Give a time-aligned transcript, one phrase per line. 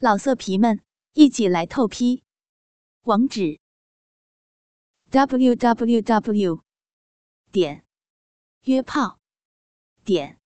[0.00, 0.80] 老色皮们，
[1.14, 2.22] 一起来透批！
[3.02, 3.58] 网址
[5.10, 6.62] ：w w w
[7.50, 7.84] 点
[8.62, 9.18] 约炮
[10.04, 10.38] 点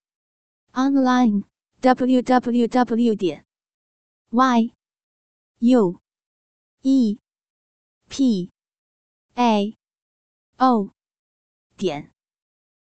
[0.71, 1.43] online
[1.81, 3.45] w w w 点
[4.31, 4.73] y
[5.59, 6.01] u
[6.81, 7.19] e
[8.09, 8.51] p
[9.35, 9.77] a
[10.57, 10.95] o
[11.77, 12.11] 点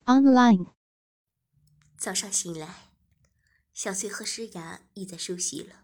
[0.05, 0.75] online。
[1.97, 2.91] 早上醒来，
[3.73, 5.80] 小翠和诗雅已在梳洗了。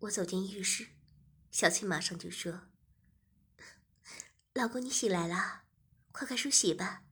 [0.00, 0.88] 我走进浴室，
[1.50, 2.68] 小翠马上就说
[4.52, 5.62] ：“老公，你醒来了，
[6.12, 7.02] 快快梳洗吧。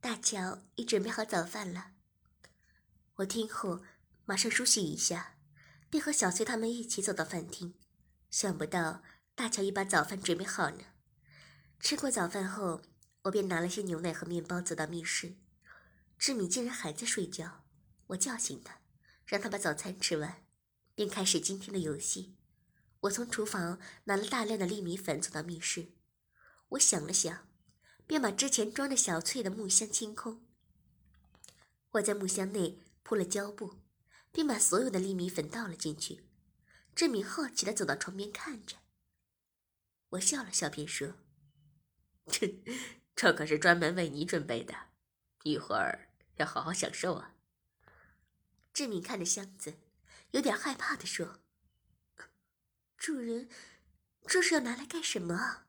[0.00, 1.92] 大乔已准备好早饭了。”
[3.16, 3.82] 我听后
[4.26, 5.38] 马上梳洗一下，
[5.88, 7.74] 便和小翠他们一起走到饭厅。
[8.30, 9.02] 想不到
[9.34, 10.84] 大乔已把早饭准备好呢。
[11.80, 12.82] 吃过早饭后，
[13.22, 15.36] 我便拿了些牛奶和面包走到密室。
[16.18, 17.64] 志敏竟然还在睡觉，
[18.08, 18.80] 我叫醒他，
[19.24, 20.45] 让他把早餐吃完。
[20.96, 22.34] 便开始今天的游戏。
[23.00, 25.92] 我从厨房拿了大量的粒米粉，走到密室。
[26.70, 27.46] 我想了想，
[28.06, 30.44] 便把之前装着小翠的木箱清空。
[31.90, 33.76] 我在木箱内铺了胶布，
[34.32, 36.24] 并把所有的粒米粉倒了进去。
[36.94, 38.76] 志敏好奇地走到床边看着。
[40.08, 41.14] 我笑了笑，便说
[43.14, 44.74] ：“这可是专门为你准备的，
[45.42, 47.34] 一会儿要好好享受啊。”
[48.72, 49.74] 志敏看着箱子。
[50.36, 51.40] 有点害怕的说
[52.98, 53.48] ：“主人，
[54.26, 55.66] 这是要拿来干什么啊？”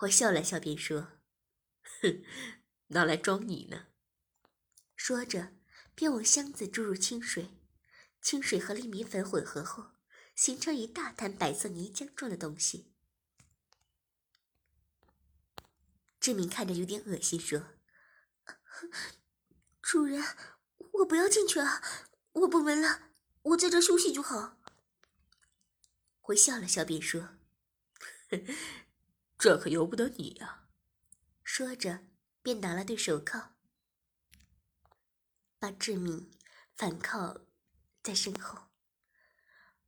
[0.00, 1.18] 我笑了笑，便说
[2.00, 2.24] ：“哼，
[2.86, 3.88] 拿来装你呢。”
[4.96, 5.52] 说着，
[5.94, 7.50] 便往箱子注入清水。
[8.22, 9.90] 清水和粒米粉混合后，
[10.34, 12.94] 形成一大滩白色泥浆状的东西。
[16.18, 17.74] 志明看着有点恶心，说
[19.82, 20.24] ：“主人，
[20.92, 21.82] 我不要进去啊，
[22.32, 23.10] 我不闻了。”
[23.44, 24.58] 我在这休息就好。
[26.22, 27.36] 我笑了笑，便说
[29.38, 30.68] ：“这可由不得你呀。”
[31.44, 32.06] 说着，
[32.42, 33.54] 便拿了对手铐，
[35.58, 36.30] 把志敏
[36.74, 37.46] 反铐
[38.02, 38.68] 在身后。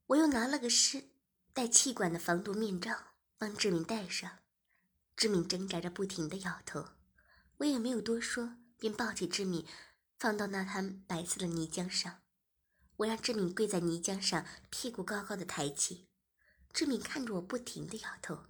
[0.09, 1.09] 我又拿了个湿
[1.55, 4.41] 带气管的防毒面罩，帮志敏戴上。
[5.17, 6.91] 志敏挣扎着，不停的摇头。
[7.57, 9.67] 我也没有多说，便抱起志敏，
[10.19, 12.21] 放到那滩白色的泥浆上。
[12.99, 16.09] 我让志敏跪在泥浆上，屁股高高的抬起。
[16.73, 18.47] 志敏看着我，不停的摇头，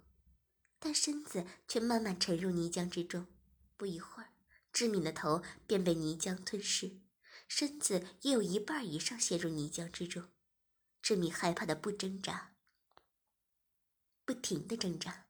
[0.79, 3.27] 但身子却慢慢沉入泥浆之中。
[3.75, 4.29] 不一会儿，
[4.71, 7.01] 志敏的头便被泥浆吞噬，
[7.47, 10.29] 身子也有一半以上陷入泥浆之中。
[11.01, 12.55] 志敏害怕的不挣扎，
[14.23, 15.27] 不停的挣扎，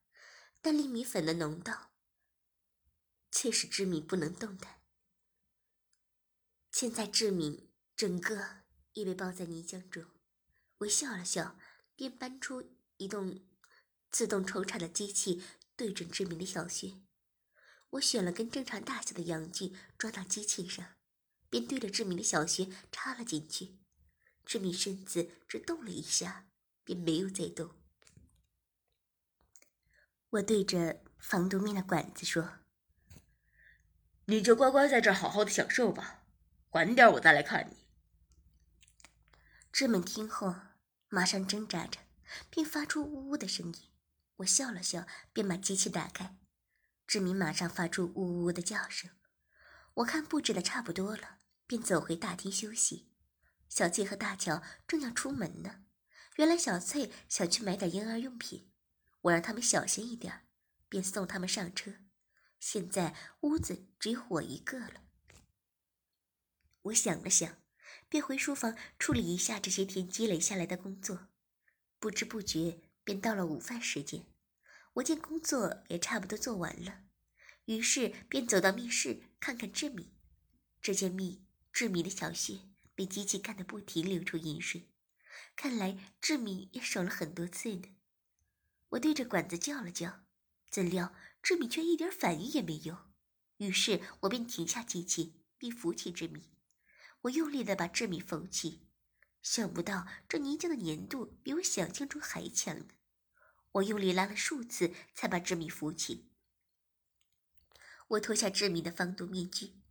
[0.61, 1.71] 但粒米粉的浓度
[3.31, 4.81] 却使志敏不能动弹。
[6.71, 8.66] 现在志敏整个。
[8.97, 10.03] 已被包在泥浆中，
[10.79, 11.55] 我笑了笑，
[11.95, 13.39] 便搬出一动
[14.09, 15.43] 自动抽插的机器，
[15.75, 16.95] 对准志明的小穴。
[17.91, 20.95] 我选了根正常大小的阳具，装到机器上，
[21.47, 23.77] 便对着志明的小穴插了进去。
[24.43, 26.47] 志明身子只动了一下，
[26.83, 27.69] 便没有再动。
[30.31, 32.57] 我对着防毒面的管子说
[34.25, 36.23] ：“你就乖乖在这儿好好的享受吧，
[36.71, 37.77] 晚点我再来看你。”
[39.77, 40.55] 志敏听后，
[41.07, 41.99] 马上挣扎着，
[42.49, 43.75] 并发出呜呜的声音。
[44.37, 46.35] 我笑了笑，便把机器打开。
[47.05, 49.11] 志敏马上发出呜呜的叫声。
[49.93, 53.11] 我看布置的差不多了，便走回大厅休息。
[53.69, 55.83] 小翠和大乔正要出门呢。
[56.37, 58.71] 原来小翠想去买点婴儿用品，
[59.21, 60.47] 我让他们小心一点，
[60.89, 61.93] 便送他们上车。
[62.59, 65.03] 现在屋子只有我一个了。
[66.81, 67.57] 我想了想。
[68.09, 71.27] 便回书房处理一下这些天积累下来的工作，
[71.99, 74.25] 不知不觉便到了午饭时间。
[74.93, 77.03] 我见工作也差不多做完了，
[77.65, 80.11] 于是便走到密室看看志敏。
[80.81, 81.43] 只见密
[81.73, 82.59] 志敏的小穴
[82.95, 84.89] 被机器干得不停流出饮水，
[85.55, 87.95] 看来志敏也手了很多次呢。
[88.89, 90.21] 我对着管子叫了叫，
[90.69, 92.97] 怎料志敏却一点反应也没有。
[93.57, 96.43] 于是我便停下机器，并扶起志敏。
[97.21, 98.87] 我用力的把志敏扶起，
[99.41, 102.87] 想不到这泥浆的粘度比我想象中还强呢。
[103.73, 106.31] 我用力拉了数次，才把志敏扶起。
[108.09, 109.81] 我脱下志敏的防毒面具，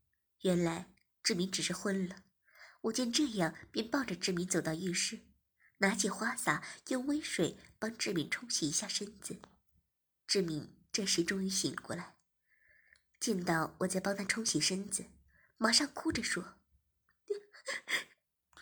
[0.41, 2.25] 原来志敏只是昏了。
[2.83, 5.27] 我见这样，便抱着志敏走到浴室，
[5.79, 9.41] 拿起花洒，用温水帮志敏冲洗一下身子。
[10.27, 12.17] 志敏这时终于醒过来，
[13.21, 15.07] 见到我在帮他冲洗身子，
[15.59, 16.56] 马上哭着说。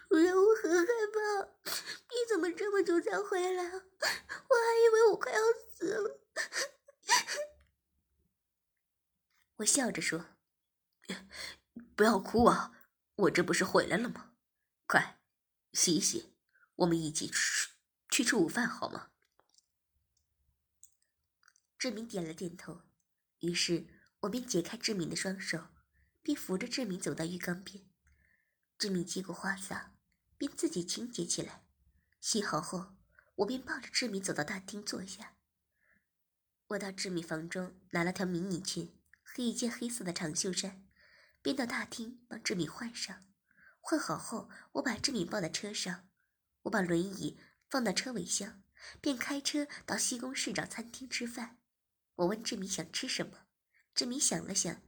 [0.09, 1.19] 主 人，我很害怕，
[1.65, 3.65] 你怎么这么久才回来？
[3.65, 5.41] 我还以为我快要
[5.75, 6.21] 死了。
[9.57, 10.27] 我笑着说
[11.95, 12.73] ：“不要哭啊，
[13.17, 14.33] 我这不是回来了吗？
[14.87, 15.21] 快，
[15.73, 16.33] 洗洗，
[16.77, 17.71] 我们一起吃
[18.11, 19.11] 去吃午饭好吗？”
[21.79, 22.83] 志明点了点头，
[23.41, 23.87] 于是
[24.21, 25.67] 我便解开志明的双手，
[26.23, 27.85] 并扶着志明走到浴缸边。
[28.77, 29.93] 志敏接过花洒，
[30.37, 31.65] 便自己清洁起来。
[32.21, 32.95] 洗好后，
[33.37, 35.37] 我便抱着志敏走到大厅坐下。
[36.69, 40.87] 我到志敏房中拿了条迷你裙和一件黑色的长袖衫，
[41.41, 43.27] 便到大厅帮志敏换上。
[43.81, 46.09] 换好后，我把志敏抱在车上，
[46.63, 47.39] 我把轮椅
[47.69, 48.63] 放到车尾箱，
[49.01, 51.59] 便开车到西宫市长餐厅吃饭。
[52.17, 53.47] 我问志明想吃什么，
[53.95, 54.83] 志明想了想，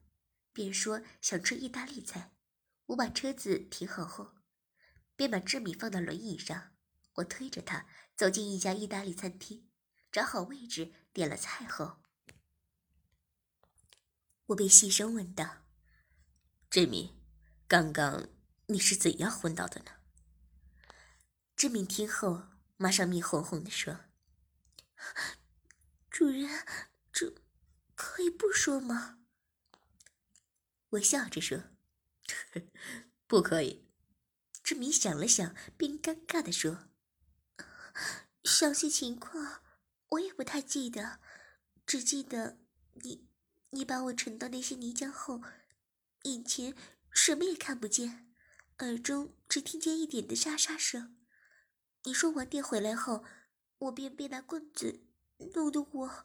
[0.52, 2.35] 便说想吃意大利菜。
[2.86, 4.34] 我把车子停好后，
[5.16, 6.72] 便把志米放到轮椅上。
[7.14, 9.68] 我推着他走进一家意大利餐厅，
[10.12, 12.02] 找好位置点了菜后，
[14.46, 15.64] 我便细声问道
[16.70, 17.18] ：“志米，
[17.66, 18.28] 刚刚
[18.66, 19.92] 你是怎样昏倒的呢？”
[21.56, 24.00] 志明听后马上面红红的说
[26.10, 26.48] ：“主人。”
[27.10, 27.34] 这
[27.94, 29.20] 可以不说吗？
[30.90, 31.70] 我笑着说
[33.26, 33.84] ：“不可以。”
[34.62, 36.88] 志明想了想，便尴尬的说
[38.42, 39.62] ：“详细情况
[40.10, 41.20] 我也不太记得，
[41.86, 42.58] 只记得
[42.94, 43.28] 你
[43.70, 45.40] 你把我沉到那些泥浆后，
[46.24, 46.74] 眼前
[47.10, 48.32] 什么也看不见，
[48.78, 51.16] 耳中只听见一点的沙沙声。
[52.04, 53.24] 你说晚点回来后，
[53.78, 55.04] 我便被那棍子
[55.54, 56.24] 弄得我……”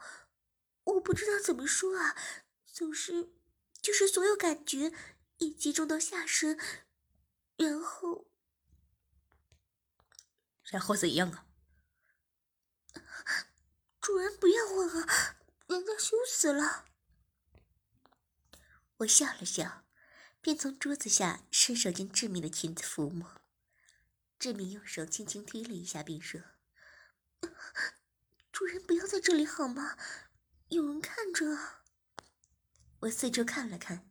[0.83, 2.17] 我不知道怎么说啊，
[2.65, 3.29] 总是
[3.79, 4.91] 就是所有感觉
[5.41, 6.59] 也集中到下身，
[7.57, 8.27] 然后，
[10.65, 11.47] 然后怎样啊？
[13.99, 16.85] 主人不要问啊，人家羞死了。
[18.97, 19.83] 我笑了笑，
[20.41, 23.41] 便从桌子下伸手将志明的裙子抚摸。
[24.37, 26.39] 志明用手轻轻推了一下，并说
[28.51, 29.97] ：“主人不要在这里好吗？”
[30.69, 31.83] 有人看着，
[32.99, 34.10] 我四周看了看，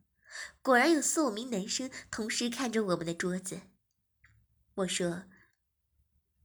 [0.61, 3.61] 果然有四五名男生同时看着我们的桌子。
[4.75, 5.25] 我说：“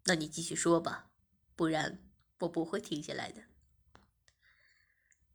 [0.06, 1.10] 那你继续说吧，
[1.54, 2.02] 不然
[2.40, 3.44] 我不会停下来的。”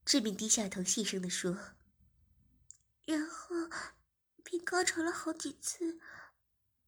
[0.03, 1.75] 志明低下头细声的说
[3.06, 3.56] ：“然后
[4.44, 6.00] 便高潮了好几次，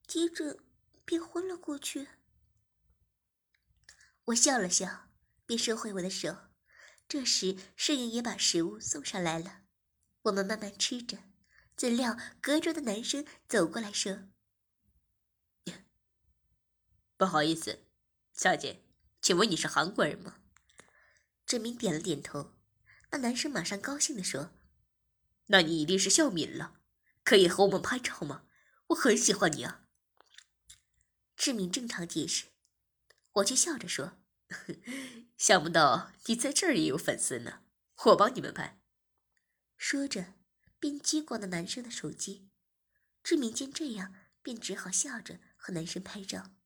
[0.06, 0.60] 接着
[1.06, 2.10] 便昏了过去。”
[4.26, 5.10] 我笑了笑，
[5.46, 6.50] 便收回我的手。
[7.08, 9.64] 这时，侍应也把食物送上来了。
[10.24, 11.20] 我们慢慢吃着，
[11.76, 14.30] 怎料隔桌的男生走过来说
[17.18, 17.84] ：“不好意思，
[18.34, 18.84] 小姐，
[19.22, 20.38] 请问你是韩国人吗？”
[21.46, 22.54] 志明点了点头。
[23.12, 24.52] 那男生马上高兴地说
[25.48, 26.80] ：“那你一定是孝敏了，
[27.24, 28.46] 可以和我们拍照吗？
[28.88, 29.88] 我很喜欢你啊。”
[31.36, 32.46] 志明正常解释，
[33.34, 34.14] 我却笑着说。
[35.38, 37.62] 想不到你在这儿也有粉丝呢，
[38.06, 38.80] 我帮你们拍。
[39.78, 40.34] 说着，
[40.84, 42.50] 便接过了男生的手机。
[43.24, 46.58] 志明见这样，便只好笑着和男生拍照。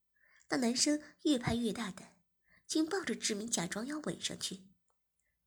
[0.50, 2.18] 那男生越拍越大胆，
[2.66, 4.64] 竟抱着志明假装要吻上去。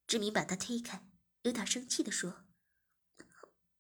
[0.07, 1.05] 志明把他推开，
[1.43, 2.45] 有点生气地说：“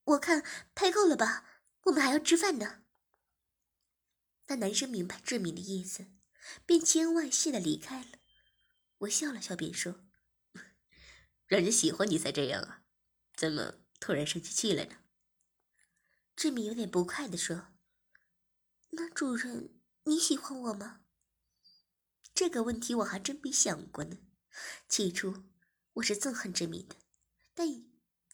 [0.02, 0.44] 我看
[0.74, 2.82] 拍够了吧，我们还要吃饭呢。”
[4.48, 6.08] 那男生明白志明的意思，
[6.66, 8.18] 便千恩万谢的离开了。
[8.98, 10.04] 我笑了笑，便说
[11.46, 12.82] ：“让人喜欢你才这样啊，
[13.36, 14.96] 怎么突然生起气来呢？”
[16.34, 17.68] 志敏有点不快的说
[18.90, 21.02] ：“那主人你喜欢我吗？”
[22.34, 24.16] 这个问题我还真没想过呢。
[24.88, 25.44] 起初
[25.94, 26.96] 我是憎恨志敏的，
[27.54, 27.68] 但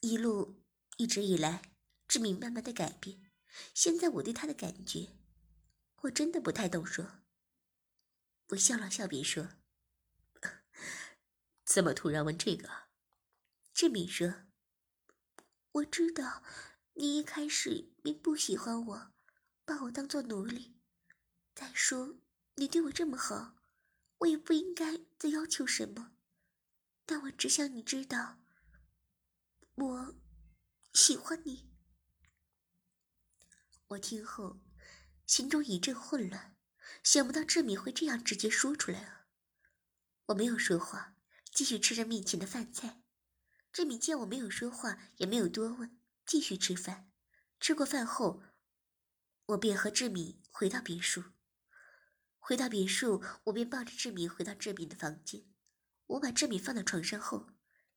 [0.00, 0.62] 一路
[0.96, 1.74] 一直以来，
[2.06, 3.32] 志敏慢慢的改变，
[3.74, 5.16] 现在我对他的感觉，
[6.02, 7.22] 我真的不太懂说。
[8.50, 9.48] 我笑了笑， 便说。
[11.64, 12.70] 怎么突然问这个？
[13.74, 14.44] 志敏说
[15.76, 16.42] ：“我知道
[16.94, 19.12] 你一开始并不喜欢我，
[19.64, 20.80] 把我当做奴隶。
[21.54, 22.18] 再说
[22.54, 23.56] 你对我这么好，
[24.18, 26.12] 我也不应该再要求什么。
[27.04, 28.38] 但我只想你知道，
[29.74, 30.14] 我
[30.94, 31.70] 喜欢你。”
[33.88, 34.60] 我听后，
[35.26, 36.56] 心中一阵混乱，
[37.02, 39.26] 想不到志敏会这样直接说出来啊！
[40.26, 41.14] 我没有说话。
[41.52, 43.02] 继续吃着面前的饭菜，
[43.76, 47.10] 志敏见我没有说话，也没有多问，继续吃饭。
[47.60, 48.42] 吃过饭后，
[49.48, 51.24] 我便和志敏回到别墅。
[52.38, 55.44] 回到别墅，我便抱着志敏回到志敏的房间。
[56.06, 57.50] 我把志敏放到床上后，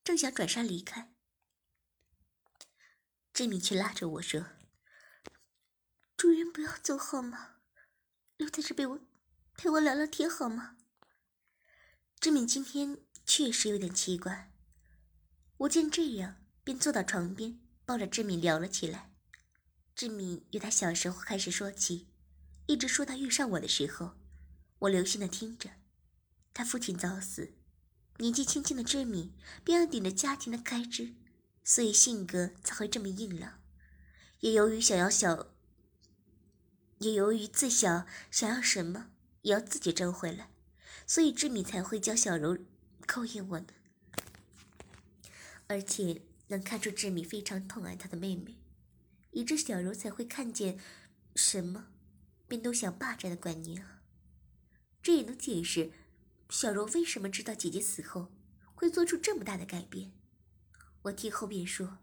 [0.03, 1.15] 正想转身离开，
[3.31, 4.47] 志敏却拉着我说
[6.17, 7.61] ：“主人，不要走好吗？
[8.35, 8.99] 留在这陪我，
[9.55, 10.75] 陪我聊聊天好吗？”
[12.19, 14.48] 志敏今天确实有点奇怪。
[15.59, 19.11] 我见这样，便坐到床边，抱着志敏聊了起来。
[19.93, 22.07] 志敏由他小时候开始说起，
[22.65, 24.15] 一直说到遇上我的时候。
[24.79, 25.71] 我留心的听着，
[26.53, 27.55] 他父亲早死，
[28.19, 29.33] 年纪轻轻的志敏
[29.65, 31.13] 便要顶着家庭的开支，
[31.65, 33.59] 所以性格才会这么硬朗。
[34.39, 35.47] 也由于想要小，
[36.99, 39.09] 也由于自小想要什么
[39.41, 40.51] 也要自己争回来，
[41.05, 42.57] 所以志敏才会教小柔
[43.05, 43.67] 勾引我呢。
[45.69, 48.55] 而且能看出志敏非常痛爱他的妹妹，
[49.29, 50.79] 以致小柔才会看见
[51.35, 51.89] 什么，
[52.47, 53.85] 便都想霸占的观念。
[55.03, 55.91] 这也能解释
[56.49, 58.31] 小柔为什么知道姐姐死后
[58.73, 60.11] 会做出这么大的改变。
[61.03, 61.99] 我听后便说：“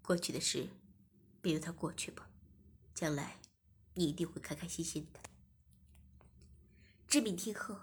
[0.00, 0.68] 过去的事，
[1.42, 2.30] 便由它过去吧，
[2.94, 3.40] 将来
[3.94, 5.18] 你一定会开开心心的。”
[7.08, 7.80] 志敏听后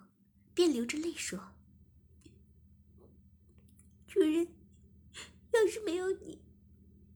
[0.54, 1.52] 便流着泪说
[4.12, 4.46] ：“主人，
[5.53, 6.41] 要是没有你，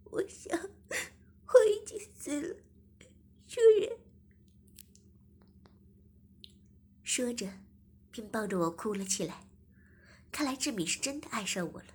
[0.05, 2.55] 我想我已经死了。
[3.45, 3.99] 主人。”
[7.03, 7.59] 说着，
[8.11, 9.45] 便抱着我哭了起来。
[10.31, 11.87] 看来志敏是真的爱上我了。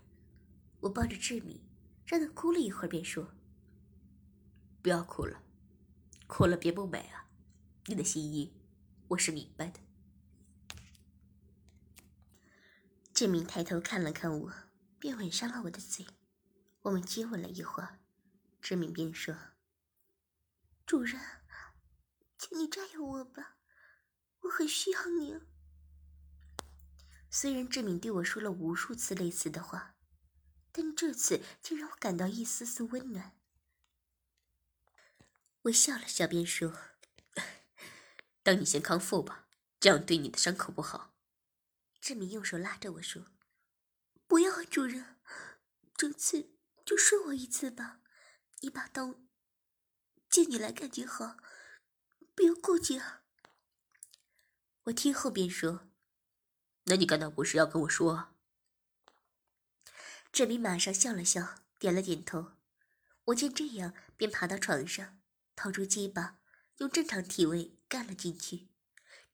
[0.80, 1.58] 我抱着志敏，
[2.04, 3.32] 让他哭了一会儿，便说
[4.82, 5.42] ：“不要哭了，
[6.26, 7.26] 哭了别不美啊。
[7.86, 8.52] 你的心意，
[9.08, 9.80] 我是明白的。”
[13.14, 14.52] 志敏抬头看了看我，
[15.00, 16.06] 便吻上了我的嘴。
[16.82, 17.98] 我们接吻了一会儿，
[18.60, 19.34] 志敏便说
[20.86, 21.20] ：“主人，
[22.38, 23.56] 请你占有我吧。”
[24.42, 25.40] 我很需要你。
[27.30, 29.96] 虽然志敏对我说了无数次类似的话，
[30.72, 33.36] 但这次竟让我感到一丝丝温暖。
[35.62, 36.74] 我笑了笑，便说
[38.42, 39.46] ：“等你先康复吧，
[39.78, 41.14] 这样对你的伤口不好。”
[42.00, 43.26] 志敏用手拉着我说
[44.30, 45.16] ：“不要啊，主人，
[45.96, 46.52] 这次
[46.84, 48.00] 就顺我一次吧。
[48.60, 49.16] 一把刀
[50.28, 51.36] 借你来干就好，
[52.36, 53.02] 不要过节。”
[54.86, 55.90] 我听后便说
[56.86, 58.32] ：“那你干到不是要跟我说？”
[60.30, 62.52] 志明马上笑了笑，点了点头。
[63.24, 65.20] 我见这样，便爬到床上，
[65.56, 66.38] 掏出鸡巴，
[66.76, 68.68] 用正常体位干了进去。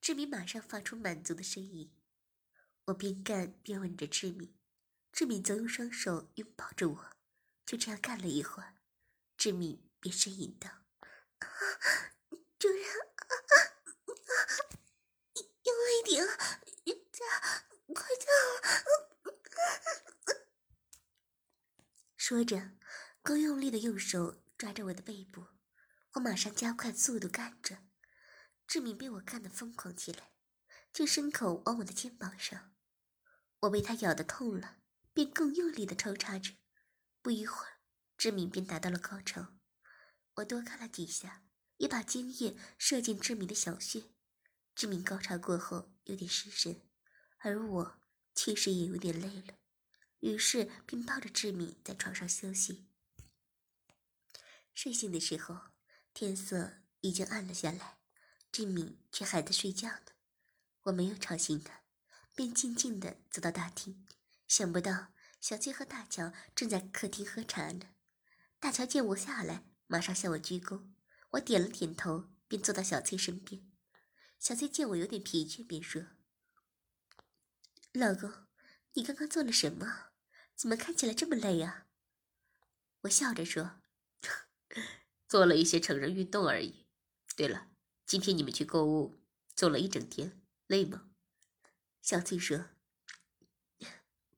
[0.01, 1.93] 志明马上发出满足的声音。
[2.87, 4.55] 我边干边吻着志明，
[5.17, 7.17] 志敏则用双手拥抱着我。
[7.65, 8.75] 就这样干了一会儿，
[9.39, 10.69] 志敏便呻吟道
[12.61, 12.85] ：“主人。”
[15.65, 16.27] 用力点，
[17.11, 17.25] 加
[17.95, 18.27] 快加！
[22.19, 22.73] 说着，
[23.23, 25.47] 更用力的用手抓着我的背部，
[26.13, 27.79] 我马上加快速度干着。
[28.67, 30.35] 志敏被我干得疯狂起来，
[30.93, 32.75] 就伸口往我的肩膀上。
[33.61, 34.77] 我被他咬得痛了，
[35.17, 36.53] 便更用力的抽插着。
[37.23, 37.81] 不一会儿，
[38.19, 39.57] 志敏便达到了高潮。
[40.35, 41.43] 我多看了几下，
[41.79, 44.11] 也把精液射进志敏的小穴。
[44.75, 46.83] 志敏高潮过后有点失神，
[47.39, 47.99] 而我
[48.35, 49.55] 其实也有点累了，
[50.21, 52.87] 于是便抱着志敏在床上休息。
[54.75, 55.71] 睡醒的时候，
[56.13, 58.01] 天色已经暗了下来，
[58.53, 60.13] 志敏却还在睡觉呢。
[60.83, 61.85] 我没有吵醒他，
[62.35, 64.07] 便静静地走到大厅。
[64.49, 65.09] 想不到
[65.41, 67.91] 小翠和大乔正在客厅喝茶呢。
[68.59, 70.93] 大乔见我下来，马上向我鞠躬，
[71.31, 73.71] 我点了点头，便坐到小翠身边。
[74.39, 76.03] 小翠见我有点疲倦，便说
[77.93, 78.33] ：“老公，
[78.95, 80.11] 你刚刚做了什么？
[80.55, 81.87] 怎么看起来这么累啊？”
[83.03, 83.81] 我笑着说
[85.29, 86.87] ：“做了一些成人运动而已。
[87.37, 87.69] 对了，
[88.07, 89.21] 今天你们去购物，
[89.55, 91.11] 走了一整天，累吗？”
[92.03, 92.67] 小翠说：“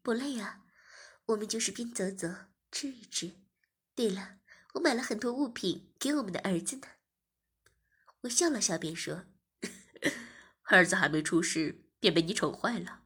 [0.02, 0.64] 不累啊，
[1.26, 2.28] 我们就是边走走，
[2.70, 3.34] 吃一吃。
[3.94, 4.38] 对了，
[4.74, 6.88] 我买了很多物品给我们的儿子呢。”
[8.22, 9.26] 我笑了笑，便说。
[10.64, 13.02] 儿子还没出世，便被你宠坏了。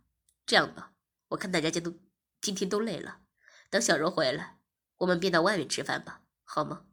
[0.47, 0.95] 这样吧，
[1.29, 1.99] 我看大家今都
[2.41, 3.23] 今天都累了，
[3.71, 4.61] 等小柔回来，
[4.99, 6.87] 我们便到外面吃饭吧，好吗？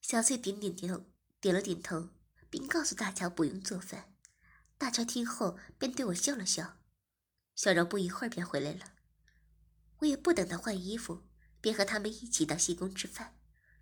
[0.00, 2.10] 小翠点点头，点了点头，
[2.48, 4.14] 并告诉大乔不用做饭。
[4.78, 6.77] 大乔听后便对我笑了笑。
[7.58, 8.92] 小柔不一会儿便回来了，
[9.98, 11.26] 我也不等她换衣服，
[11.60, 13.36] 便和他们一起到西宫吃饭。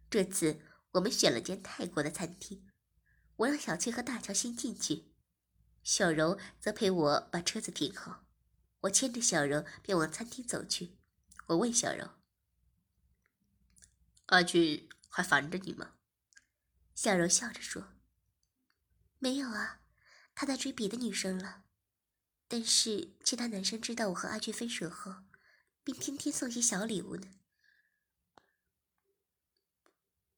[0.08, 2.66] 这次我们选了间泰国的餐厅。
[3.36, 5.12] 我让小翠和大乔先进去，
[5.82, 8.24] 小柔则陪我把车子停好。
[8.80, 10.96] 我牵着小柔便往餐厅走去。
[11.48, 12.12] 我问小柔
[14.32, 15.96] ：“阿俊还烦着你吗？”
[16.96, 17.88] 小柔笑着说
[19.20, 19.82] ：“没有啊，
[20.34, 21.64] 他在追别的女生了。
[22.48, 25.24] 但是其他男生知道我和阿俊分手后，
[25.82, 27.34] 并天天送些小礼物呢。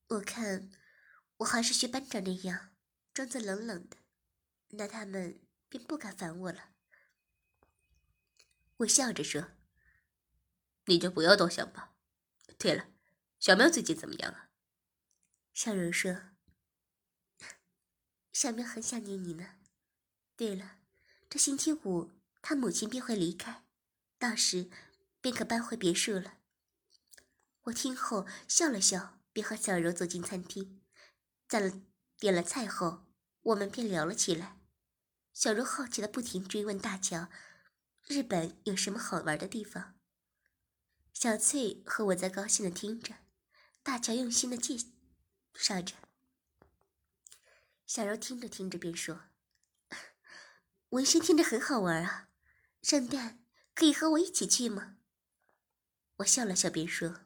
[0.09, 0.71] 我看
[1.39, 2.75] 我还是学班长那样。”
[3.15, 3.97] 装作冷冷的，
[4.69, 6.71] 那他们便不敢烦我了。
[8.77, 9.57] 我笑着说
[10.87, 11.97] ：“你就不要多想吧。
[12.57, 12.93] 对了，
[13.41, 14.51] 小喵最近怎么样啊？”
[15.53, 16.31] 小柔说
[18.33, 19.59] ：“小喵很想念你呢。
[20.37, 20.78] 对了，
[21.29, 23.65] 这星期五他母亲便会离开，
[24.19, 24.71] 到时
[25.21, 26.39] 便可搬回别墅了。”
[27.65, 30.81] 我听后笑了笑，便和小柔走进餐厅，
[31.47, 31.81] 在了
[32.19, 33.05] 点了菜后。
[33.43, 34.59] 我们便聊了起来，
[35.33, 37.29] 小柔好奇的不停追问大乔
[38.07, 39.95] ：“日本有什么好玩的地方？”
[41.15, 43.15] 小翠和我在高兴的听着，
[43.83, 44.77] 大乔用心的介
[45.55, 45.95] 绍着。
[47.87, 49.23] 小柔听着听着便说
[50.91, 52.29] ：“文轩听着很好玩啊，
[52.83, 54.97] 圣诞可以和我一起去吗？”
[56.19, 57.21] 我笑了笑便说：“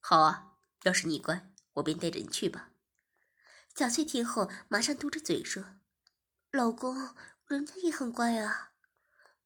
[0.00, 2.72] 好啊，要是你乖，我便带着你去吧。”
[3.74, 5.76] 小翠听后，马上嘟着嘴说
[6.52, 7.14] ：“老公，
[7.46, 8.72] 人家也很乖啊。”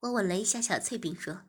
[0.00, 1.46] 我吻了一下小翠，并说：“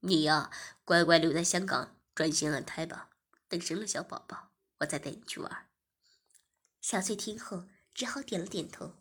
[0.00, 0.50] 你呀，
[0.84, 3.10] 乖乖留在香港专心安胎吧。
[3.48, 5.68] 等生了小宝宝，我再带你去玩。”
[6.80, 8.94] 小翠听后，只好点了点头。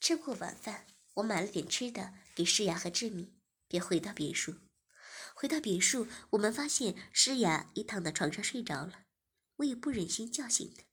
[0.00, 0.86] 吃过晚饭，
[1.18, 4.56] 我买了点吃的给诗雅和志敏，便回到别墅。
[5.34, 9.04] 回到别墅，我们发现诗雅已躺在床上睡着了，
[9.56, 10.84] 我也不忍心叫醒她。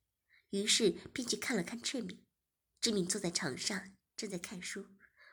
[0.51, 2.23] 于是便去看了看志敏，
[2.81, 4.87] 志敏坐在床上正在看书。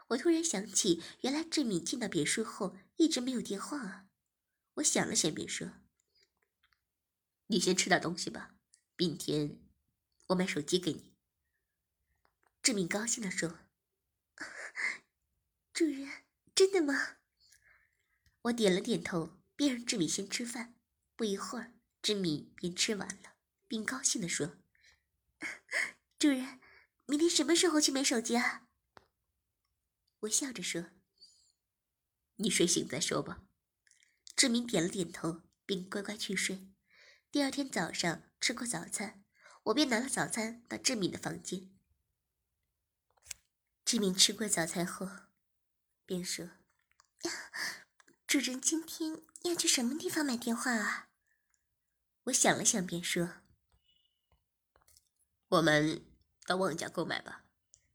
[0.09, 4.07] 我突然想起，原来志敏进到别墅后一直没有电话啊！
[4.75, 5.73] 我想了想，便说
[7.49, 8.55] ：“你先吃点东西吧，
[8.97, 9.59] 明天
[10.29, 11.15] 我买手机给你。”
[12.63, 13.61] 志敏高兴地说
[15.83, 16.09] ：“主人，
[16.55, 17.17] 真的吗？”
[18.43, 20.77] 我点了点头，便让志敏先吃饭。
[21.17, 23.35] 不一会儿，志敏便吃完了，
[23.67, 24.59] 并高兴地说。
[26.21, 26.61] 主人，
[27.07, 28.69] 明天什么时候去买手机啊？
[30.21, 30.91] 我笑着说
[32.39, 33.43] ：“你睡醒再说吧。”
[34.37, 36.69] 志明点了点头，并乖乖去睡。
[37.33, 39.25] 第二天早上吃过早餐，
[39.65, 41.77] 我便拿了早餐到志敏的房间。
[43.85, 45.09] 志明吃过早餐后，
[46.13, 46.51] 便说
[48.29, 51.09] ：“主人今天要去什么地方买电话啊？”
[52.25, 53.37] 我想了想，便说。
[55.49, 56.05] 我们
[56.45, 57.47] 到旺家购买吧。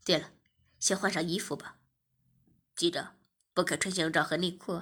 [0.04, 0.34] 对了，
[0.80, 1.78] 先换上衣服吧，
[2.76, 3.20] 记着
[3.54, 4.82] 不可穿胸罩和内裤。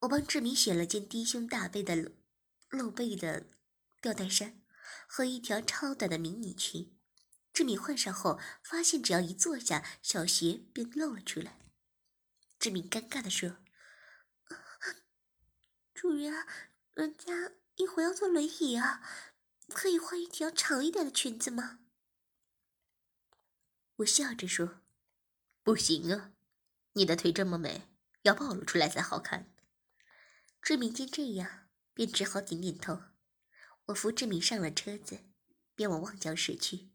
[0.00, 2.10] 我帮志明选了件低胸大背的
[2.70, 3.46] 露背的
[4.00, 4.60] 吊带衫
[5.06, 6.98] 和一条超短的迷你裙。
[7.52, 11.58] 志明换上后，发现只要一坐下，小鞋便露了出来。
[12.58, 13.58] 志明尴尬的说
[15.94, 16.46] ：“主人，
[16.94, 19.02] 人家一会要坐轮椅啊。”
[19.68, 21.80] 可以换一条长一点的裙子吗？
[23.96, 24.80] 我笑着说
[25.62, 26.32] ：“不行啊，
[26.94, 27.86] 你的腿这么美，
[28.22, 29.54] 要暴露出来才好看。”
[30.62, 33.02] 志明见这样，便只好点点头。
[33.86, 35.20] 我扶志明上了车子，
[35.74, 36.88] 便往旺角驶去。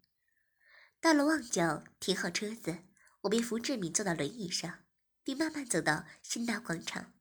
[0.99, 2.85] 到了旺角，停好车子，
[3.21, 4.82] 我便扶志明坐到轮椅上，
[5.23, 7.13] 并慢慢走到新大广场。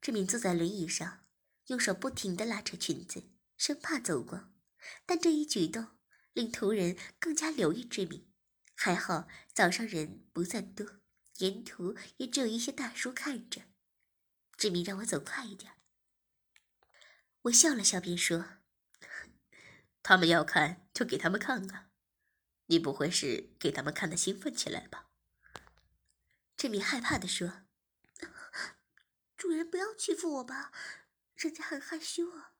[0.00, 1.26] 志明坐在轮椅上，
[1.66, 4.54] 用手不停地拉扯裙子，生怕走光。
[5.04, 5.98] 但这一举动
[6.32, 8.30] 令途人更加留意志明。
[8.74, 11.00] 还好早上人不算多，
[11.38, 13.62] 沿途也只有一些大叔看着。
[14.56, 15.72] 志明让我走快一点。
[17.42, 18.60] 我笑了笑，便说
[20.02, 21.90] ：“他们要看就给他们看啊，
[22.66, 25.06] 你不会是给他们看的兴奋起来吧？”
[26.58, 27.62] 志敏害怕的说
[29.38, 30.72] ：“主人不要欺负我吧，
[31.36, 32.54] 人家很害羞啊。”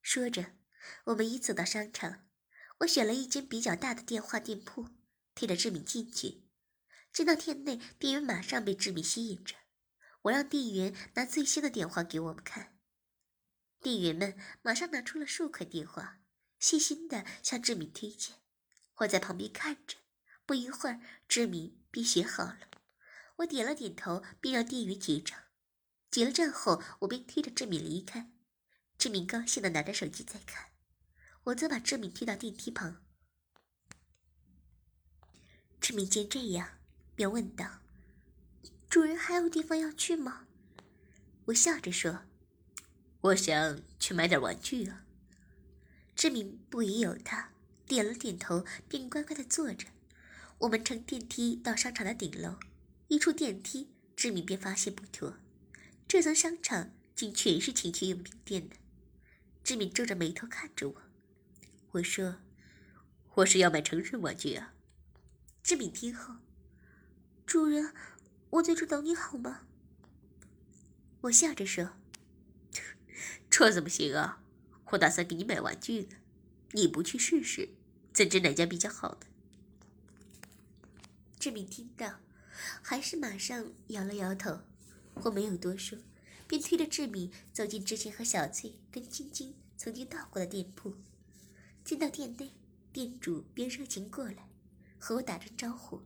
[0.00, 0.56] 说着。
[1.06, 2.26] 我们一走到商场，
[2.78, 4.88] 我选了一间比较大的电话店铺，
[5.34, 6.48] 推着志敏进去。
[7.12, 9.56] 进到店内，店员马上被志敏吸引着。
[10.22, 12.78] 我让店员拿最新的电话给我们看，
[13.80, 16.20] 店员们马上拿出了数款电话，
[16.58, 18.36] 细心的向志敏推荐。
[18.96, 19.98] 我在旁边看着，
[20.50, 22.58] 不一会儿，志敏便写好了。
[23.36, 25.38] 我点了点头，便让店员结账。
[26.10, 28.32] 结了账后，我便推着志敏离开。
[28.98, 30.70] 志敏高兴的拿着手机在看。
[31.44, 33.00] 我则把志敏推到电梯旁。
[35.80, 36.80] 志明见这样，
[37.14, 37.82] 便问道
[38.90, 40.48] ：“主人还有地方要去吗？”
[41.46, 42.22] 我笑着说
[43.22, 45.04] ：“我想去买点玩具啊。”
[46.16, 47.52] 志明不疑有他，
[47.86, 49.86] 点了点头，便乖乖的坐着。
[50.60, 52.58] 我们乘电梯到商场的顶楼，
[53.08, 55.38] 一出电梯，志敏便发现不妥，
[56.06, 58.76] 这层商场竟全是情趣用品店的。
[59.64, 61.02] 志敏皱着眉头看着我，
[61.92, 62.36] 我说
[63.36, 64.74] ：“我是要买成人玩具啊。”
[65.64, 66.34] 志敏听后，
[67.46, 67.94] 主人，
[68.50, 69.62] 我在这等你好吗？
[71.22, 71.92] 我笑着说
[73.48, 74.42] ：“这怎么行啊？
[74.90, 76.16] 我打算给你买玩具呢，
[76.72, 77.70] 你不去试试，
[78.12, 79.26] 怎知哪家比较好呢？”
[81.40, 82.20] 志敏听到，
[82.82, 84.60] 还是马上摇了摇头。
[85.14, 85.98] 我没有多说，
[86.46, 90.94] 便推着志敏走进之前和小翠跟晶晶曾经到过的店铺。
[91.82, 92.52] 进到店内，
[92.92, 94.50] 店主便热情过来。
[94.98, 96.02] 和我打声招呼，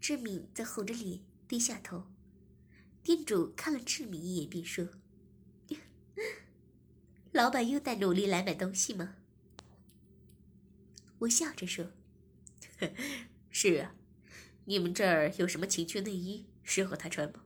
[0.00, 2.08] 志敏则红着脸低下头。
[3.04, 4.88] 店主看了志敏一眼，便说
[7.30, 9.14] ：“老板又在努力来买东西吗？”
[11.20, 11.92] 我笑着说
[13.48, 13.94] ：“是啊，
[14.66, 17.42] 你们这儿有什么情趣内衣适合他穿吗？”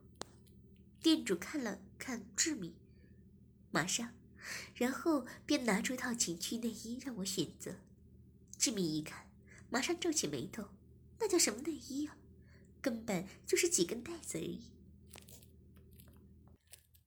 [1.00, 2.74] 店主看了看志敏，
[3.70, 4.12] 马上，
[4.74, 7.76] 然后便拿出一套情趣内衣让我选择。
[8.58, 9.30] 志敏一看。
[9.72, 10.64] 马上皱起眉头，
[11.20, 12.16] 那叫什么内衣啊？
[12.82, 14.72] 根本就是几根带子而已。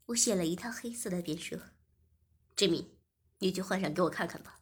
[0.05, 1.59] 我选了一套黑色的，便说
[2.55, 2.97] ：“志敏，
[3.39, 4.61] 你就换上给我看看吧。”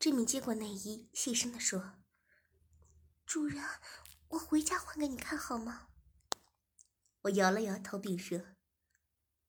[0.00, 1.96] 志敏接过内衣，细声的说
[3.26, 3.62] ：“主人，
[4.34, 5.88] 我回家换给你看好吗？”
[7.22, 8.40] 我摇了摇头，并说：“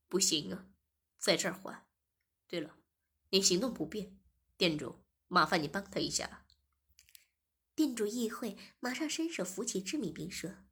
[0.07, 0.69] 不行啊，
[1.17, 1.85] 在这儿换。
[2.47, 2.77] 对了，
[3.29, 4.17] 你行动不便，
[4.57, 6.45] 店主，麻烦你帮他一下。”
[7.75, 10.63] 店主意会，马上伸手扶起志敏，并说：“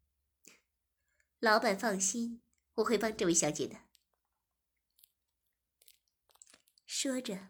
[1.40, 2.42] 老板放心，
[2.76, 3.82] 我会帮这位小姐的。”
[6.88, 7.50] 说着，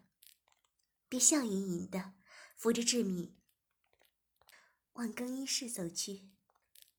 [1.08, 2.14] 便笑盈盈的
[2.56, 3.36] 扶着志敏
[4.94, 6.33] 往更衣室走去。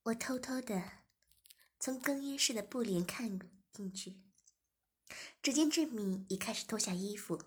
[0.05, 0.99] 我偷偷的
[1.79, 3.39] 从更衣室的布帘看
[3.71, 4.21] 进去，
[5.41, 7.41] 只见志敏已开始脱下衣服，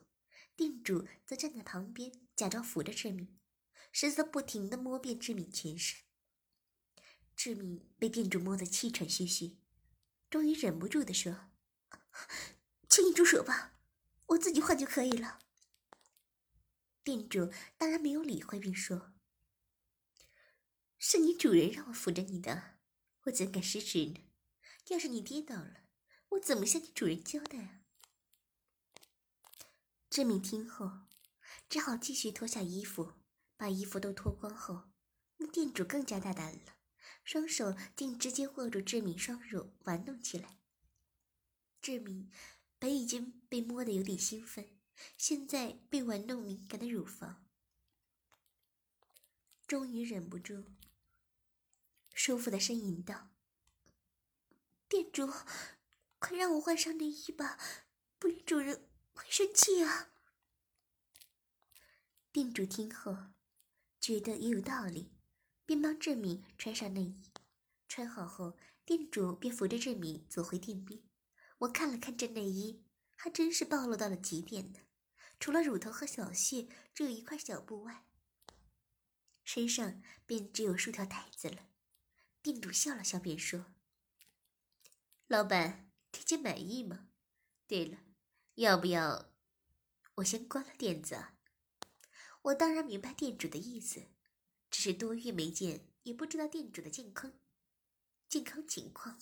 [0.57, 3.39] 店主则站在旁边，假装扶着志敏。
[3.93, 6.01] 神色不停的摸遍志敏全身，
[7.37, 9.57] 志敏被店主摸得气喘吁吁，
[10.29, 11.51] 终于忍不住的说
[12.91, 13.79] ：“请你住手吧，
[14.27, 15.39] 我自己换就可以了。”
[17.05, 19.13] 店主当然没有理会，并说
[20.99, 22.79] ：“是你主人让我扶着你的，
[23.25, 24.31] 我怎敢失职呢？
[24.89, 25.85] 要是你跌倒了，
[26.31, 27.83] 我怎么向你主人交代啊？”
[30.11, 31.07] 志敏听后，
[31.69, 33.15] 只好继续脱下衣服。
[33.61, 34.85] 把衣服都脱光后，
[35.39, 36.77] 那店主更加大胆了，
[37.25, 40.61] 双手竟直接握住志敏双乳玩弄起来。
[41.83, 42.31] 志敏
[42.79, 44.79] 本已经被摸得有点兴奋，
[45.17, 47.49] 现在被玩弄敏感的乳房，
[49.67, 50.67] 终于忍不住，
[52.19, 53.31] 舒服的呻吟道
[54.91, 55.33] ：“店主，
[56.19, 57.57] 快让我换上内衣吧，
[58.19, 60.11] 不然主人会生气啊！”
[62.33, 63.17] 店主听后。
[64.01, 65.13] 觉得也有道理，
[65.65, 67.31] 便帮志敏穿上内衣。
[67.89, 71.01] 穿好后，店主便扶着志敏走回店边。
[71.59, 74.81] 我看了看这内衣，还真是暴露到了极点呢。
[75.39, 78.07] 除了乳头和小穴只有一块小布外，
[79.45, 81.69] 身上便只有数条带子了。
[82.49, 83.67] 店主笑了笑，便说
[85.29, 87.11] ：“老板，这件满意吗？
[87.67, 87.99] 对了，
[88.55, 89.31] 要不要
[90.15, 91.37] 我先关了店子啊？”
[92.41, 94.07] 我当然明白店主的意思，
[94.71, 97.35] 只是多月没见，也不知道店主的健康
[98.31, 99.21] 健康情况。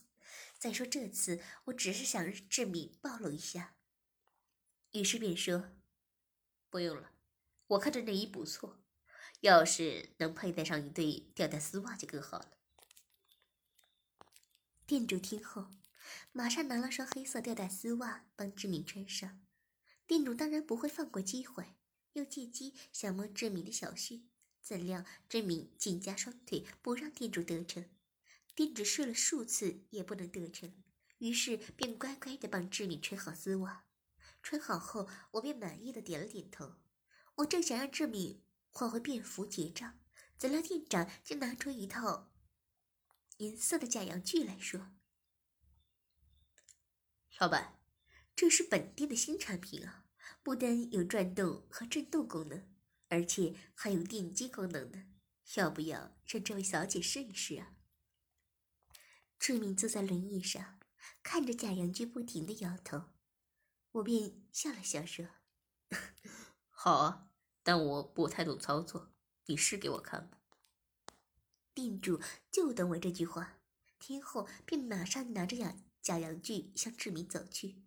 [0.56, 3.74] 再说这次我只是想让志敏暴露一下，
[4.92, 5.72] 于是便说
[6.70, 7.10] ：“不用了，
[7.66, 8.84] 我看这内衣不错，
[9.40, 12.52] 要是能佩戴上一对吊带丝袜就更好了。”
[14.87, 15.66] 店主听后，
[16.31, 19.40] 马上拿了双黑色吊带丝袜帮志敏穿上。
[20.07, 21.75] 店主当然不会放过机会。
[22.12, 24.20] 又借机想摸志敏的小穴，
[24.62, 27.85] 怎料志敏紧夹双腿，不让店主得逞。
[28.55, 30.72] 店主试了数次也不能得逞，
[31.18, 33.85] 于是便乖乖的帮志敏穿好丝袜。
[34.40, 36.77] 穿好后，我便满意的点了点头。
[37.35, 39.99] 我正想让志敏换回便服结账，
[40.38, 42.31] 怎料店长竟拿出一套
[43.38, 44.92] 银色的假阳具来说
[47.38, 47.79] ：“老板，
[48.35, 50.05] 这是本店的新产品啊。”
[50.42, 52.72] 不单有转动和震动功能，
[53.09, 55.09] 而且还有电击功能呢。
[55.55, 57.75] 要不要让这位小姐试一试啊？
[59.40, 60.79] 志敏坐在轮椅上，
[61.25, 63.07] 看着假阳具不停的摇头，
[63.90, 65.27] 我便笑了笑说：
[66.70, 67.33] “好啊，
[67.64, 69.12] 但我不太懂操作，
[69.46, 70.38] 你试给我看吧。”
[71.76, 72.18] 店主
[72.50, 73.58] 就等我这句话，
[73.98, 77.84] 听后便马上拿着贾贾阳具向志明走去。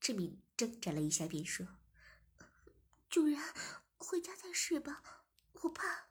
[0.00, 1.78] 志明挣扎了一下，便说
[3.08, 3.40] ：“主人，
[3.96, 5.04] 回家再试吧，
[5.52, 6.08] 我怕。”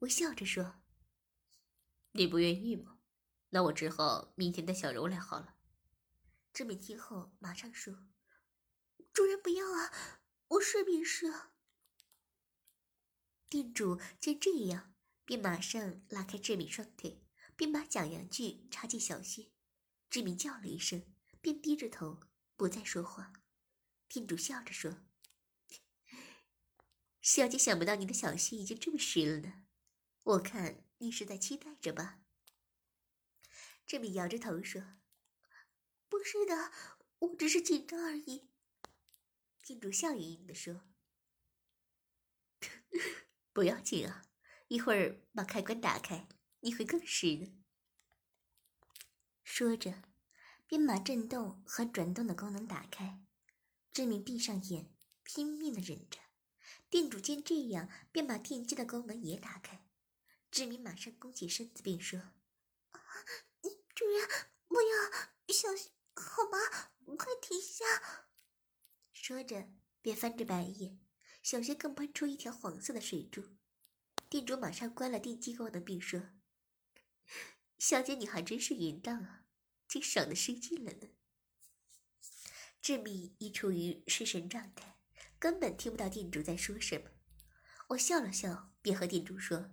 [0.00, 0.80] 我笑着说
[2.10, 2.98] ：“你不愿意吗？
[3.50, 5.54] 那我只好明天带小柔来好了。”
[6.52, 8.08] 志明听后马上说
[9.14, 9.92] ：“主人不要啊，
[10.48, 11.32] 我试便是。”
[13.48, 14.89] 店主见这样，
[15.30, 17.22] 便马上拉开志敏双腿，
[17.54, 19.52] 并把假阳具插进小穴。
[20.08, 21.04] 志敏叫了一声，
[21.40, 22.18] 便低着头
[22.56, 23.32] 不再说话。
[24.08, 25.04] 店主笑着说
[27.22, 29.62] ：“小姐想不到你的小穴已经这么湿了呢。”
[30.24, 32.24] 我看你是在期待着吧？
[33.86, 34.82] 志敏摇着头说
[36.10, 36.72] ：“不是的，
[37.20, 38.50] 我只是紧张而已。”
[39.62, 40.88] 店主笑盈盈的说：
[43.54, 44.26] “不要紧啊，
[44.70, 46.28] 一会儿把开关打开，
[46.60, 47.52] 你会更湿的。”
[49.42, 50.04] 说着，
[50.68, 53.20] 便把震动和转动的功能打开。
[53.92, 56.20] 志明闭上眼，拼命的忍着。
[56.88, 59.84] 店主见这样，便把电机的功能也打开。
[60.52, 62.20] 志明马上弓起身子，并说
[63.92, 64.28] ：“主人，
[64.68, 66.58] 不要，小心，好吗？
[67.18, 67.84] 快停下！”
[69.12, 69.68] 说着，
[70.00, 71.00] 便翻着白眼，
[71.42, 73.56] 小穴更喷出一条黄色的水柱。
[74.30, 76.30] 店主马上关了电击功能，并说
[77.78, 79.44] ：“小姐，你还真是淫荡啊，
[79.88, 81.08] 竟爽的失禁了呢。”
[82.80, 85.00] 志敏已处于失神状态，
[85.40, 87.10] 根本听不到店主在说什么。
[87.88, 89.72] 我笑了笑，便和店主说。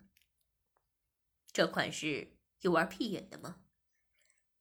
[1.54, 3.64] 这款式有玩屁眼的吗？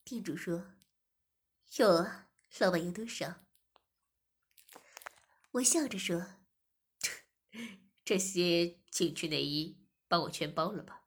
[0.04, 0.74] 店主说
[1.78, 3.46] ：“有啊，老板有多少？”
[5.52, 6.42] 我笑着说
[8.04, 11.04] ：“这些情趣内衣帮我全包了吧？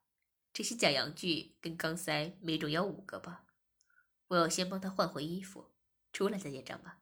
[0.52, 3.46] 这些假阳具跟钢塞每种要五个吧？
[4.28, 5.72] 我要先帮他换回衣服，
[6.12, 7.00] 出来再结账吧。”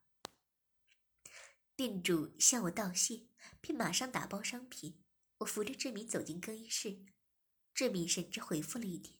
[1.76, 3.28] 店主向我道谢，
[3.60, 5.02] 便马上打包商品。
[5.38, 7.06] 我扶着志敏走进更衣室。
[7.72, 9.16] 志敏神志恢复了一点，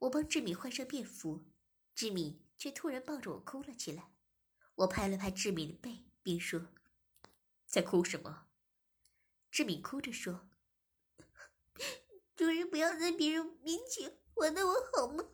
[0.00, 1.46] 我帮志敏换上便服，
[1.94, 4.12] 志敏却突然抱着我哭了起来。
[4.74, 6.68] 我拍了拍志敏的背，并说
[7.64, 8.48] ：“在哭什么？”
[9.50, 10.46] 志敏哭着说
[12.36, 15.24] ：“主人不要在别人面前玩弄我好吗？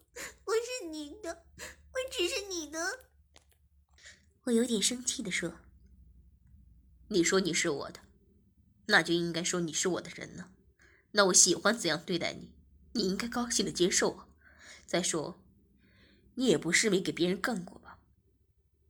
[0.45, 3.01] 我是你的，我只是你的。”
[4.45, 5.59] 我有点生气的说
[7.09, 8.01] ：“你说你是我的，
[8.87, 10.51] 那就应该说你是我的人呢。”
[11.15, 12.53] 那我喜欢怎样对待你，
[12.93, 14.29] 你应该高兴的接受啊。
[14.87, 15.43] 再说，
[16.37, 17.99] 你也不是没给别人干过吧？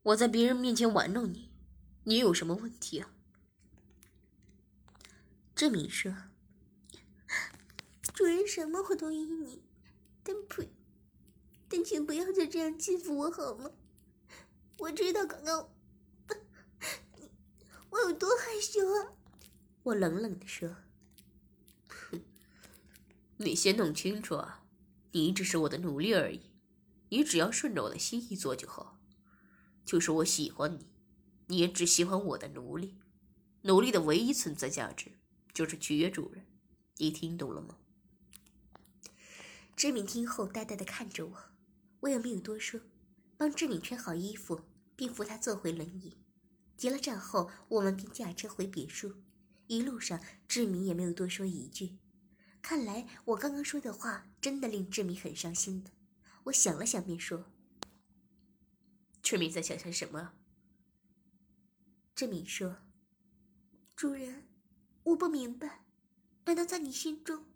[0.02, 1.50] 我在别人面前玩弄你，
[2.04, 3.10] 你有什么问题啊？
[5.54, 6.14] 志敏说
[8.12, 9.62] ：“主人什么我都依你，
[10.22, 10.62] 但不，
[11.68, 13.70] 但请不要再这样欺负我好吗？
[14.78, 15.70] 我知道刚刚
[17.90, 19.12] 我有多害羞啊。”
[19.84, 20.76] 我冷冷的说。
[23.38, 24.64] 你先弄清楚啊，
[25.12, 26.52] 你只是我的奴隶而已，
[27.08, 29.00] 你只要顺着我的心意做就好。
[29.84, 30.86] 就是我喜欢你，
[31.48, 32.98] 你也只喜欢我的奴隶。
[33.62, 35.12] 奴隶的唯一存在价值
[35.52, 36.46] 就是取悦主人，
[36.98, 37.78] 你听懂了吗？
[39.74, 41.36] 志敏听后呆呆的看着我，
[42.00, 42.80] 我也没有多说，
[43.36, 44.60] 帮志敏穿好衣服，
[44.94, 46.18] 并扶他坐回轮椅。
[46.76, 49.14] 结了账后，我们便驾车回别墅。
[49.66, 51.98] 一路上，志敏也没有多说一句。
[52.60, 55.90] 看来我刚刚说的话真的令志敏很伤心的。
[56.44, 57.50] 我想了想，便说
[59.22, 60.34] ：“志敏在想些什么？”
[62.14, 62.78] 志敏说
[63.96, 64.46] ：“主人，
[65.04, 65.84] 我不明白，
[66.44, 67.46] 难道在你心中，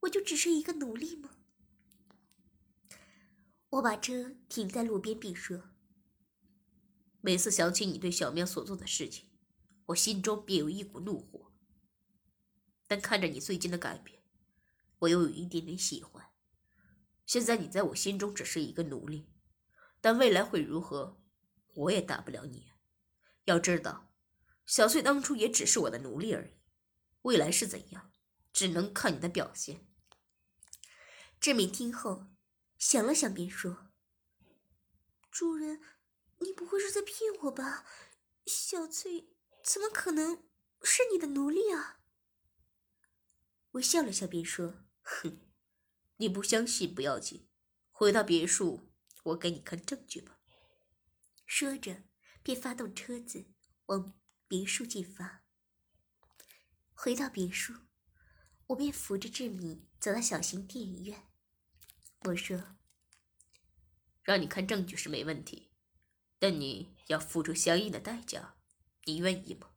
[0.00, 1.30] 我就只是一个奴隶吗？”
[3.70, 5.70] 我把车停在路边，并说
[7.20, 9.28] ：“每次想起你对小喵所做的事情，
[9.86, 11.52] 我心中便有一股怒火。
[12.86, 14.18] 但看着你最近的改变。”
[15.00, 16.30] 我又有一点点喜欢。
[17.24, 19.30] 现在你在我心中只是一个奴隶，
[20.00, 21.22] 但未来会如何，
[21.74, 22.72] 我也打不了你。
[23.44, 24.12] 要知道，
[24.66, 26.54] 小翠当初也只是我的奴隶而已，
[27.22, 28.10] 未来是怎样，
[28.52, 29.86] 只能看你的表现。
[31.38, 32.26] 志明听后
[32.78, 33.90] 想了想，便说
[35.32, 35.82] ：“主人，
[36.38, 37.84] 你不会是在骗我吧？
[38.46, 40.48] 小翠怎么可能
[40.82, 42.00] 是你的奴隶啊？”
[43.72, 45.40] 我笑了笑，便说：“哼，
[46.16, 47.48] 你不相信不要紧，
[47.90, 48.92] 回到别墅，
[49.24, 50.38] 我给你看证据吧。”
[51.44, 52.04] 说着，
[52.42, 53.46] 便发动车子
[53.86, 55.44] 往别墅进发。
[56.94, 57.74] 回到别墅，
[58.68, 61.27] 我便扶着志敏走到小型电影院。
[62.22, 62.76] 我说
[64.22, 65.70] ：“让你看证据是没问题，
[66.38, 68.56] 但你要付出相应的代价，
[69.04, 69.70] 你愿意吗？”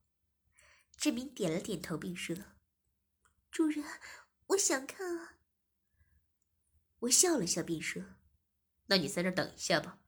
[0.97, 2.35] 志明点了点头，并说
[3.51, 3.83] ：“主人，
[4.47, 5.37] 我想看啊。”
[6.99, 8.03] 我笑了笑，并说
[8.87, 9.99] ：“那你在这等一下吧。”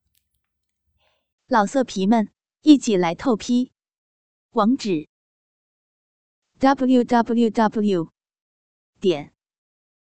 [1.48, 3.74] 老色皮们，一起来透批！
[4.52, 5.10] 网址
[6.60, 8.14] ：w w w.
[9.00, 9.34] 点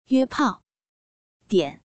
[0.06, 0.64] 约炮
[1.46, 1.84] 点